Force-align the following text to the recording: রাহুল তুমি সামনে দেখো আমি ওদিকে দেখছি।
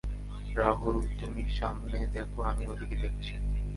রাহুল 0.55 0.97
তুমি 1.19 1.43
সামনে 1.59 1.99
দেখো 2.13 2.39
আমি 2.41 2.63
ওদিকে 2.67 2.95
দেখছি। 2.95 3.33